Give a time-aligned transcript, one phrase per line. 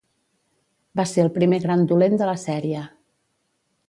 [0.99, 2.81] Va ser el primer gran dolent de la sèrie.